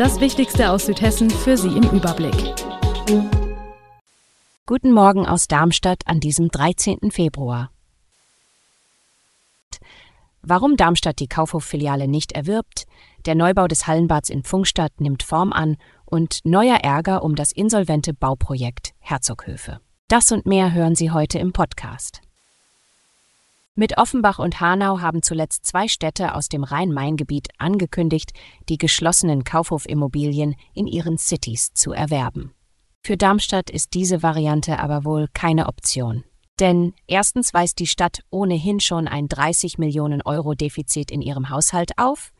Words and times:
Das 0.00 0.18
Wichtigste 0.18 0.70
aus 0.70 0.86
Südhessen 0.86 1.28
für 1.28 1.58
Sie 1.58 1.76
im 1.76 1.82
Überblick. 1.90 2.54
Guten 4.64 4.92
Morgen 4.92 5.26
aus 5.26 5.46
Darmstadt 5.46 6.06
an 6.06 6.20
diesem 6.20 6.48
13. 6.48 7.10
Februar. 7.10 7.70
Warum 10.40 10.78
Darmstadt 10.78 11.20
die 11.20 11.28
Kaufhof-Filiale 11.28 12.08
nicht 12.08 12.32
erwirbt, 12.32 12.86
der 13.26 13.34
Neubau 13.34 13.68
des 13.68 13.86
Hallenbads 13.86 14.30
in 14.30 14.42
Pfungstadt 14.42 15.02
nimmt 15.02 15.22
Form 15.22 15.52
an 15.52 15.76
und 16.06 16.38
neuer 16.44 16.76
Ärger 16.76 17.22
um 17.22 17.34
das 17.34 17.52
insolvente 17.52 18.14
Bauprojekt 18.14 18.92
Herzoghöfe. 19.00 19.82
Das 20.08 20.32
und 20.32 20.46
mehr 20.46 20.72
hören 20.72 20.94
Sie 20.94 21.10
heute 21.10 21.38
im 21.38 21.52
Podcast. 21.52 22.22
Mit 23.76 23.98
Offenbach 23.98 24.38
und 24.38 24.60
Hanau 24.60 25.00
haben 25.00 25.22
zuletzt 25.22 25.64
zwei 25.64 25.86
Städte 25.86 26.34
aus 26.34 26.48
dem 26.48 26.64
Rhein-Main-Gebiet 26.64 27.48
angekündigt, 27.58 28.32
die 28.68 28.78
geschlossenen 28.78 29.44
Kaufhofimmobilien 29.44 30.56
in 30.74 30.86
ihren 30.86 31.18
Cities 31.18 31.72
zu 31.72 31.92
erwerben. 31.92 32.52
Für 33.02 33.16
Darmstadt 33.16 33.70
ist 33.70 33.94
diese 33.94 34.22
Variante 34.22 34.78
aber 34.78 35.04
wohl 35.04 35.28
keine 35.32 35.68
Option. 35.68 36.24
Denn 36.58 36.92
erstens 37.06 37.54
weist 37.54 37.78
die 37.78 37.86
Stadt 37.86 38.20
ohnehin 38.28 38.80
schon 38.80 39.08
ein 39.08 39.28
30 39.28 39.78
Millionen 39.78 40.20
Euro 40.20 40.54
Defizit 40.54 41.10
in 41.10 41.22
ihrem 41.22 41.48
Haushalt 41.48 41.92
auf, 41.96 42.32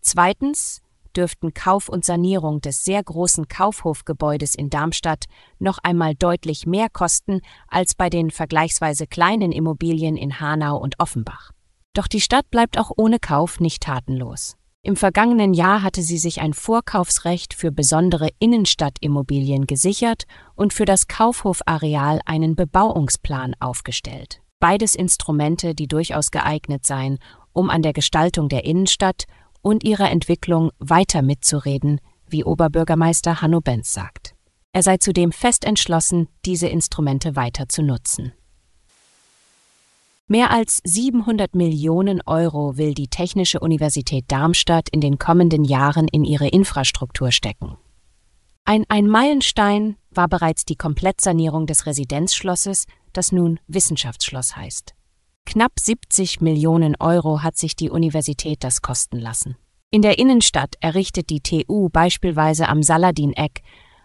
zweitens 0.00 0.82
dürften 1.16 1.54
Kauf 1.54 1.88
und 1.88 2.04
Sanierung 2.04 2.60
des 2.60 2.84
sehr 2.84 3.02
großen 3.02 3.48
Kaufhofgebäudes 3.48 4.54
in 4.54 4.70
Darmstadt 4.70 5.24
noch 5.58 5.78
einmal 5.82 6.14
deutlich 6.14 6.66
mehr 6.66 6.88
kosten 6.88 7.40
als 7.68 7.94
bei 7.94 8.10
den 8.10 8.30
vergleichsweise 8.30 9.06
kleinen 9.06 9.52
Immobilien 9.52 10.16
in 10.16 10.40
Hanau 10.40 10.76
und 10.76 10.98
Offenbach. 10.98 11.52
Doch 11.94 12.06
die 12.06 12.20
Stadt 12.20 12.50
bleibt 12.50 12.78
auch 12.78 12.90
ohne 12.96 13.18
Kauf 13.18 13.60
nicht 13.60 13.82
tatenlos. 13.82 14.56
Im 14.82 14.96
vergangenen 14.96 15.52
Jahr 15.52 15.82
hatte 15.82 16.00
sie 16.00 16.16
sich 16.16 16.40
ein 16.40 16.54
Vorkaufsrecht 16.54 17.52
für 17.52 17.70
besondere 17.70 18.30
Innenstadtimmobilien 18.38 19.66
gesichert 19.66 20.24
und 20.54 20.72
für 20.72 20.86
das 20.86 21.06
Kaufhofareal 21.06 22.20
einen 22.24 22.56
Bebauungsplan 22.56 23.54
aufgestellt. 23.60 24.40
Beides 24.58 24.94
Instrumente, 24.94 25.74
die 25.74 25.86
durchaus 25.86 26.30
geeignet 26.30 26.86
seien, 26.86 27.18
um 27.52 27.68
an 27.68 27.82
der 27.82 27.92
Gestaltung 27.92 28.48
der 28.48 28.64
Innenstadt 28.64 29.24
und 29.62 29.84
ihrer 29.84 30.10
Entwicklung 30.10 30.70
weiter 30.78 31.22
mitzureden, 31.22 32.00
wie 32.28 32.44
Oberbürgermeister 32.44 33.40
Hanno 33.42 33.60
Benz 33.60 33.92
sagt. 33.92 34.34
Er 34.72 34.82
sei 34.82 34.98
zudem 34.98 35.32
fest 35.32 35.64
entschlossen, 35.64 36.28
diese 36.44 36.68
Instrumente 36.68 37.34
weiter 37.36 37.68
zu 37.68 37.82
nutzen. 37.82 38.32
Mehr 40.28 40.52
als 40.52 40.80
700 40.84 41.56
Millionen 41.56 42.22
Euro 42.24 42.76
will 42.76 42.94
die 42.94 43.08
Technische 43.08 43.58
Universität 43.58 44.26
Darmstadt 44.28 44.88
in 44.88 45.00
den 45.00 45.18
kommenden 45.18 45.64
Jahren 45.64 46.06
in 46.06 46.22
ihre 46.22 46.46
Infrastruktur 46.46 47.32
stecken. 47.32 47.76
Ein 48.64 48.84
Ein-Meilenstein 48.88 49.96
war 50.12 50.28
bereits 50.28 50.64
die 50.64 50.76
Komplettsanierung 50.76 51.66
des 51.66 51.86
Residenzschlosses, 51.86 52.86
das 53.12 53.32
nun 53.32 53.58
Wissenschaftsschloss 53.66 54.54
heißt. 54.54 54.94
Knapp 55.50 55.80
70 55.80 56.40
Millionen 56.42 56.94
Euro 57.00 57.42
hat 57.42 57.56
sich 57.56 57.74
die 57.74 57.90
Universität 57.90 58.62
das 58.62 58.82
kosten 58.82 59.18
lassen. 59.18 59.56
In 59.90 60.00
der 60.00 60.16
Innenstadt 60.20 60.76
errichtet 60.78 61.28
die 61.28 61.40
TU 61.40 61.88
beispielsweise 61.88 62.68
am 62.68 62.84
Saladin-Eck 62.84 63.62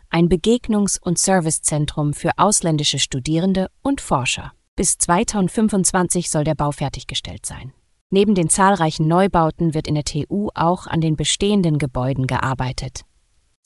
ein 0.09 0.27
Begegnungs- 0.27 0.99
und 0.99 1.19
Servicezentrum 1.19 2.15
für 2.15 2.31
ausländische 2.37 2.97
Studierende 2.97 3.67
und 3.83 4.01
Forscher. 4.01 4.53
Bis 4.75 4.97
2025 4.97 6.31
soll 6.31 6.45
der 6.45 6.55
Bau 6.55 6.71
fertiggestellt 6.71 7.45
sein. 7.45 7.73
Neben 8.09 8.33
den 8.33 8.49
zahlreichen 8.49 9.07
Neubauten 9.07 9.75
wird 9.75 9.87
in 9.87 9.93
der 9.93 10.03
TU 10.03 10.49
auch 10.55 10.87
an 10.87 10.99
den 10.99 11.15
bestehenden 11.15 11.77
Gebäuden 11.77 12.25
gearbeitet. 12.25 13.01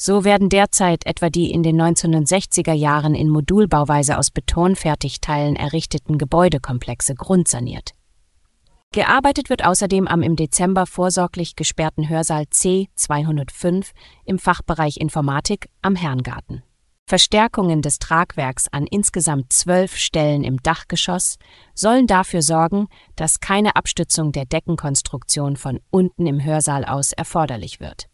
So 0.02 0.24
werden 0.24 0.48
derzeit 0.48 1.06
etwa 1.06 1.30
die 1.30 1.52
in 1.52 1.62
den 1.62 1.76
1960er 1.76 2.72
Jahren 2.72 3.16
in 3.16 3.28
Modulbauweise 3.28 4.18
aus 4.18 4.32
Betonfertigteilen 4.32 5.58
errichteten 5.58 6.18
Gebäudekomplexe 6.18 7.16
grundsaniert. 7.16 7.92
Gearbeitet 8.94 9.50
wird 9.50 9.66
außerdem 9.66 10.08
am 10.08 10.22
im 10.22 10.38
Dezember 10.38 10.86
vorsorglich 10.86 11.58
gesperrten 11.58 12.08
Hörsaal 12.08 12.46
C 12.50 12.88
205 12.96 13.92
im 14.24 14.40
Fachbereich 14.40 14.96
Informatik 15.02 15.68
am 15.82 15.98
Herrngarten. 15.98 16.64
Verstärkungen 17.06 17.82
des 17.82 18.00
Tragwerks 18.00 18.70
an 18.70 18.88
insgesamt 18.88 19.52
zwölf 19.52 19.98
Stellen 19.98 20.46
im 20.46 20.64
Dachgeschoss 20.64 21.36
sollen 21.76 22.08
dafür 22.08 22.42
sorgen, 22.42 22.88
dass 23.18 23.42
keine 23.42 23.76
Abstützung 23.76 24.32
der 24.32 24.46
Deckenkonstruktion 24.46 25.58
von 25.58 25.82
unten 25.90 26.26
im 26.26 26.42
Hörsaal 26.42 26.86
aus 26.86 27.12
erforderlich 27.12 27.82
wird. 27.82 28.08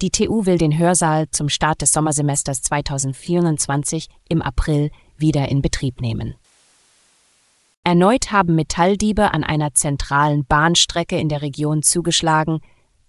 Die 0.00 0.10
TU 0.10 0.46
will 0.46 0.58
den 0.58 0.78
Hörsaal 0.78 1.28
zum 1.30 1.48
Start 1.48 1.82
des 1.82 1.92
Sommersemesters 1.92 2.62
2024 2.62 4.08
im 4.28 4.42
April 4.42 4.92
wieder 5.16 5.48
in 5.48 5.60
Betrieb 5.60 6.00
nehmen. 6.00 6.36
Erneut 7.82 8.30
haben 8.30 8.54
Metalldiebe 8.54 9.32
an 9.34 9.42
einer 9.42 9.74
zentralen 9.74 10.44
Bahnstrecke 10.44 11.18
in 11.18 11.28
der 11.28 11.42
Region 11.42 11.82
zugeschlagen, 11.82 12.60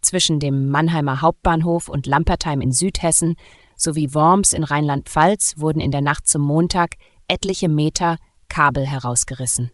zwischen 0.02 0.40
dem 0.40 0.70
Mannheimer 0.70 1.22
Hauptbahnhof 1.22 1.90
und 1.90 2.08
Lampertheim 2.08 2.62
in 2.62 2.72
Südhessen 2.72 3.36
sowie 3.76 4.14
Worms 4.16 4.54
in 4.54 4.64
Rheinland-Pfalz 4.64 5.56
wurden 5.58 5.82
in 5.82 5.92
der 5.92 6.02
Nacht 6.02 6.28
zum 6.28 6.42
Montag 6.42 6.96
etliche 7.28 7.70
Meter 7.70 8.18
Kabel 8.48 8.88
herausgerissen. 8.88 9.72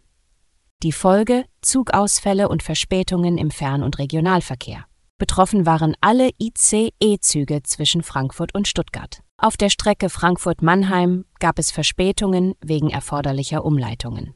Die 0.84 0.92
Folge 0.92 1.46
Zugausfälle 1.62 2.50
und 2.50 2.62
Verspätungen 2.62 3.38
im 3.38 3.52
Fern- 3.52 3.84
und 3.84 4.00
Regionalverkehr. 4.00 4.86
Betroffen 5.18 5.66
waren 5.66 5.96
alle 6.02 6.32
ICE-Züge 6.40 7.64
zwischen 7.64 8.04
Frankfurt 8.04 8.54
und 8.54 8.68
Stuttgart. 8.68 9.22
Auf 9.38 9.56
der 9.56 9.70
Strecke 9.70 10.10
Frankfurt-Mannheim 10.10 11.24
gab 11.40 11.58
es 11.58 11.72
Verspätungen 11.72 12.56
wegen 12.62 12.90
erforderlicher 12.90 13.64
Umleitungen. 13.64 14.34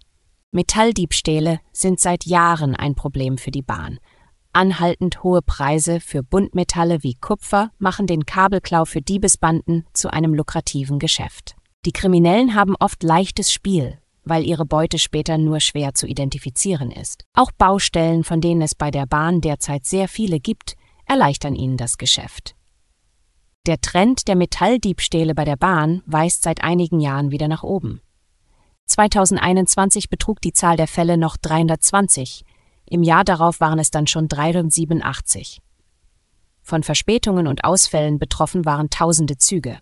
Metalldiebstähle 0.52 1.60
sind 1.74 2.00
seit 2.00 2.26
Jahren 2.26 2.76
ein 2.76 2.96
Problem 2.96 3.38
für 3.38 3.52
die 3.52 3.62
Bahn. 3.62 4.00
Anhaltend 4.54 5.22
hohe 5.22 5.42
Preise 5.42 6.00
für 6.00 6.24
Buntmetalle 6.24 7.04
wie 7.04 7.16
Kupfer 7.16 7.72
machen 7.78 8.08
den 8.08 8.26
Kabelklau 8.26 8.86
für 8.86 9.02
Diebesbanden 9.02 9.86
zu 9.94 10.12
einem 10.12 10.34
lukrativen 10.34 10.98
Geschäft. 10.98 11.56
Die 11.86 11.92
Kriminellen 11.92 12.56
haben 12.56 12.76
oft 12.80 13.04
leichtes 13.04 13.52
Spiel, 13.52 14.00
weil 14.30 14.46
ihre 14.46 14.66
Beute 14.66 15.00
später 15.00 15.38
nur 15.38 15.60
schwer 15.60 15.94
zu 15.94 16.08
identifizieren 16.08 16.92
ist. 16.92 17.26
Auch 17.34 17.52
Baustellen, 17.52 18.24
von 18.24 18.42
denen 18.42 18.62
es 18.62 18.76
bei 18.76 18.92
der 18.92 19.06
Bahn 19.06 19.42
derzeit 19.42 19.86
sehr 19.86 20.08
viele 20.08 20.40
gibt, 20.40 20.76
erleichtern 21.06 21.56
ihnen 21.56 21.78
das 21.78 21.98
Geschäft. 21.98 22.56
Der 23.66 23.82
Trend 23.82 24.28
der 24.28 24.36
Metalldiebstähle 24.36 25.36
bei 25.36 25.44
der 25.44 25.58
Bahn 25.58 26.02
weist 26.06 26.44
seit 26.44 26.64
einigen 26.64 27.00
Jahren 27.00 27.32
wieder 27.32 27.48
nach 27.48 27.64
oben. 27.64 28.02
2021 28.86 30.10
betrug 30.10 30.42
die 30.42 30.54
Zahl 30.54 30.78
der 30.78 30.88
Fälle 30.88 31.18
noch 31.18 31.38
320, 31.38 32.46
im 32.90 33.04
Jahr 33.04 33.24
darauf 33.24 33.60
waren 33.60 33.78
es 33.78 33.92
dann 33.92 34.08
schon 34.08 34.28
387. 34.28 35.62
Von 36.62 36.84
Verspätungen 36.84 37.48
und 37.48 37.64
Ausfällen 37.64 38.18
betroffen 38.18 38.66
waren 38.66 38.90
tausende 38.90 39.38
Züge. 39.38 39.78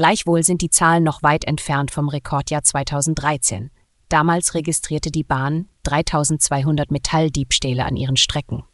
Gleichwohl 0.00 0.42
sind 0.42 0.62
die 0.62 0.70
Zahlen 0.70 1.04
noch 1.04 1.22
weit 1.22 1.44
entfernt 1.44 1.90
vom 1.90 2.08
Rekordjahr 2.08 2.62
2013. 2.62 3.70
Damals 4.08 4.54
registrierte 4.54 5.10
die 5.10 5.24
Bahn 5.24 5.68
3200 5.82 6.90
Metalldiebstähle 6.90 7.84
an 7.84 7.96
ihren 7.96 8.16
Strecken. 8.16 8.64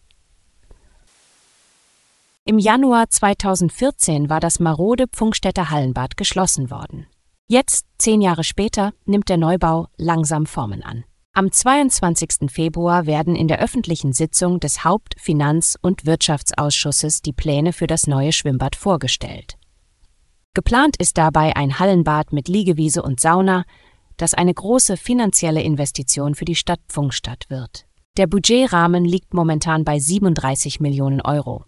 Im 2.45 2.61
Januar 2.61 3.11
2014 3.11 4.31
war 4.31 4.39
das 4.39 4.61
marode 4.61 5.09
Pfungstädter 5.09 5.69
Hallenbad 5.69 6.17
geschlossen 6.17 6.71
worden. 6.71 7.09
Jetzt, 7.49 7.87
zehn 7.99 8.21
Jahre 8.21 8.45
später, 8.45 8.93
nimmt 9.05 9.29
der 9.29 9.37
Neubau 9.37 9.89
langsam 9.97 10.47
Formen 10.47 10.85
an. 10.85 11.03
Am 11.33 11.51
22. 11.51 12.53
Februar 12.53 13.07
werden 13.07 13.35
in 13.35 13.49
der 13.49 13.59
öffentlichen 13.59 14.13
Sitzung 14.13 14.61
des 14.61 14.85
Haupt-, 14.85 15.17
Finanz- 15.19 15.77
und 15.83 16.07
Wirtschaftsausschusses 16.07 17.21
die 17.21 17.33
Pläne 17.33 17.73
für 17.73 17.89
das 17.89 18.07
neue 18.07 18.31
Schwimmbad 18.31 18.77
vorgestellt. 18.77 19.59
Geplant 20.57 20.97
ist 20.97 21.19
dabei 21.19 21.55
ein 21.55 21.79
Hallenbad 21.79 22.33
mit 22.33 22.49
Liegewiese 22.49 23.03
und 23.03 23.21
Sauna, 23.21 23.65
das 24.17 24.33
eine 24.33 24.55
große 24.55 24.97
finanzielle 24.97 25.61
Investition 25.61 26.35
für 26.35 26.47
die 26.47 26.55
Stadt 26.55 26.81
Pfungstadt 26.89 27.45
wird. 27.51 27.85
Der 28.17 28.27
Budgetrahmen 28.27 29.05
liegt 29.05 29.35
momentan 29.35 29.85
bei 29.85 29.99
37 29.99 30.81
Millionen 30.81 31.21
Euro. 31.21 31.67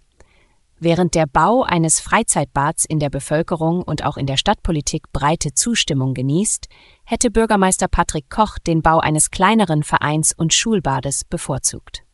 Während 0.81 1.15
der 1.15 1.27
Bau 1.27 1.65
eines 1.65 2.01
Freizeitbads 2.01 2.87
in 2.87 2.99
der 2.99 3.11
Bevölkerung 3.11 3.83
und 3.83 4.07
auch 4.07 4.17
in 4.17 4.25
der 4.25 4.39
Stadtpolitik 4.39 5.13
breite 5.13 5.53
Zustimmung 5.53 6.15
genießt, 6.15 6.69
hätte 7.05 7.31
Bürgermeister 7.31 7.89
Patrick 7.89 8.31
Koch 8.31 8.57
den 8.59 8.81
Bau 8.81 9.01
eines 9.01 9.31
kleineren 9.31 9.83
Vereins- 9.83 10.33
und 10.33 10.55
Schulbades 10.55 11.25
bevorzugt. 11.27 12.05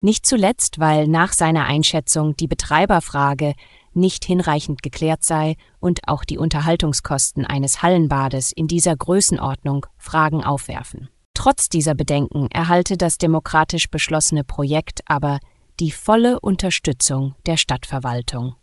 Nicht 0.00 0.24
zuletzt, 0.24 0.78
weil 0.78 1.08
nach 1.08 1.34
seiner 1.34 1.66
Einschätzung 1.66 2.36
die 2.36 2.46
Betreiberfrage 2.46 3.52
nicht 3.98 4.24
hinreichend 4.24 4.82
geklärt 4.82 5.24
sei 5.24 5.56
und 5.80 6.08
auch 6.08 6.24
die 6.24 6.38
Unterhaltungskosten 6.38 7.44
eines 7.44 7.82
Hallenbades 7.82 8.52
in 8.52 8.68
dieser 8.68 8.96
Größenordnung 8.96 9.86
Fragen 9.96 10.44
aufwerfen. 10.44 11.08
Trotz 11.34 11.68
dieser 11.68 11.94
Bedenken 11.94 12.48
erhalte 12.50 12.96
das 12.96 13.18
demokratisch 13.18 13.90
beschlossene 13.90 14.44
Projekt 14.44 15.02
aber 15.06 15.38
die 15.78 15.92
volle 15.92 16.40
Unterstützung 16.40 17.34
der 17.46 17.56
Stadtverwaltung. 17.56 18.56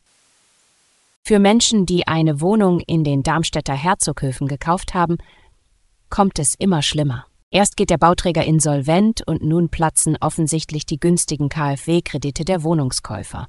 Für 1.24 1.40
Menschen, 1.40 1.86
die 1.86 2.08
eine 2.08 2.42
Wohnung 2.42 2.82
in 2.82 3.04
den 3.04 3.24
Darmstädter 3.24 3.74
Herzoghöfen 3.74 4.48
gekauft 4.48 4.94
haben, 4.94 5.18
kommt 6.10 6.38
es 6.38 6.56
immer 6.56 6.82
schlimmer. 6.82 7.26
Erst 7.50 7.78
geht 7.78 7.90
der 7.90 7.98
Bauträger 7.98 8.44
insolvent 8.44 9.26
und 9.26 9.42
nun 9.42 9.70
platzen 9.70 10.18
offensichtlich 10.20 10.86
die 10.86 11.00
günstigen 11.00 11.50
KfW-Kredite 11.50 12.44
der 12.44 12.64
Wohnungskäufer. 12.64 13.48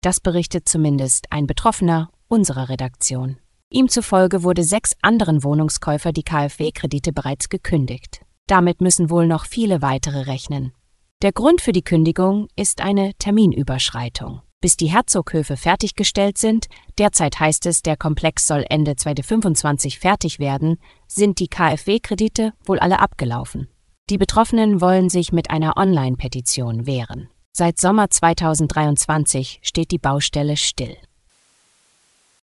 Das 0.00 0.20
berichtet 0.20 0.68
zumindest 0.68 1.26
ein 1.30 1.46
Betroffener 1.46 2.10
unserer 2.28 2.68
Redaktion. 2.68 3.38
Ihm 3.70 3.88
zufolge 3.88 4.42
wurde 4.42 4.62
sechs 4.62 4.94
anderen 5.02 5.44
Wohnungskäufer 5.44 6.12
die 6.12 6.22
KfW-Kredite 6.22 7.12
bereits 7.12 7.48
gekündigt. 7.48 8.24
Damit 8.46 8.80
müssen 8.80 9.10
wohl 9.10 9.26
noch 9.26 9.44
viele 9.44 9.82
weitere 9.82 10.22
rechnen. 10.22 10.72
Der 11.20 11.32
Grund 11.32 11.60
für 11.60 11.72
die 11.72 11.82
Kündigung 11.82 12.48
ist 12.56 12.80
eine 12.80 13.12
Terminüberschreitung. 13.18 14.40
Bis 14.60 14.76
die 14.76 14.86
Herzoghöfe 14.86 15.56
fertiggestellt 15.56 16.38
sind, 16.38 16.66
derzeit 16.96 17.38
heißt 17.38 17.66
es, 17.66 17.82
der 17.82 17.96
Komplex 17.96 18.46
soll 18.46 18.64
Ende 18.68 18.96
2025 18.96 19.98
fertig 19.98 20.38
werden, 20.38 20.78
sind 21.06 21.40
die 21.40 21.48
KfW-Kredite 21.48 22.52
wohl 22.64 22.78
alle 22.78 23.00
abgelaufen. 23.00 23.68
Die 24.10 24.18
Betroffenen 24.18 24.80
wollen 24.80 25.10
sich 25.10 25.32
mit 25.32 25.50
einer 25.50 25.76
Online-Petition 25.76 26.86
wehren. 26.86 27.28
Seit 27.52 27.78
Sommer 27.78 28.08
2023 28.10 29.60
steht 29.62 29.90
die 29.90 29.98
Baustelle 29.98 30.56
still. 30.56 30.96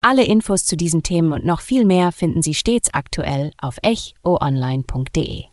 Alle 0.01 0.23
Infos 0.23 0.65
zu 0.65 0.75
diesen 0.75 1.03
Themen 1.03 1.31
und 1.31 1.45
noch 1.45 1.61
viel 1.61 1.85
mehr 1.85 2.11
finden 2.11 2.41
Sie 2.41 2.55
stets 2.55 2.93
aktuell 2.93 3.51
auf 3.57 3.77
echoonline.de. 3.83 5.43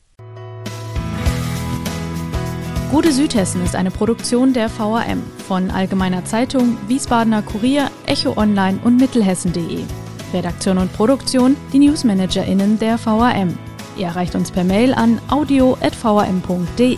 Gute 2.90 3.12
Südhessen 3.12 3.62
ist 3.62 3.76
eine 3.76 3.90
Produktion 3.90 4.54
der 4.54 4.70
VAM 4.70 5.22
von 5.46 5.70
Allgemeiner 5.70 6.24
Zeitung, 6.24 6.78
Wiesbadener 6.88 7.42
Kurier, 7.42 7.90
Echo 8.06 8.38
Online 8.38 8.78
und 8.82 8.96
Mittelhessen.de. 8.96 9.84
Redaktion 10.32 10.78
und 10.78 10.90
Produktion 10.94 11.54
die 11.74 11.80
NewsmanagerInnen 11.80 12.78
der 12.78 12.98
VAM. 13.04 13.58
Ihr 13.98 14.06
erreicht 14.06 14.34
uns 14.34 14.50
per 14.50 14.64
Mail 14.64 14.94
an 14.94 15.20
audio.vam.de. 15.28 16.96